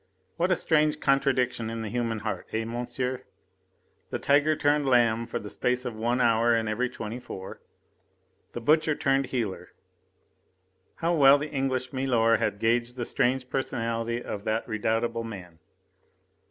What 0.35 0.49
a 0.49 0.55
strange 0.55 0.99
contradiction 0.99 1.69
in 1.69 1.83
the 1.83 1.89
human 1.89 2.17
heart, 2.25 2.47
eh, 2.53 2.65
monsieur? 2.65 3.21
The 4.09 4.17
tiger 4.17 4.55
turned 4.55 4.87
lamb 4.87 5.27
for 5.27 5.37
the 5.37 5.47
space 5.47 5.85
of 5.85 5.99
one 5.99 6.19
hour 6.19 6.55
in 6.55 6.67
every 6.67 6.89
twenty 6.89 7.19
four 7.19 7.61
the 8.53 8.61
butcher 8.61 8.95
turned 8.95 9.27
healer. 9.27 9.73
How 10.95 11.13
well 11.13 11.37
the 11.37 11.51
English 11.51 11.93
milor 11.93 12.37
had 12.37 12.57
gauged 12.57 12.95
the 12.95 13.05
strange 13.05 13.47
personality 13.47 14.23
of 14.23 14.43
that 14.43 14.67
redoubtable 14.67 15.23
man! 15.23 15.59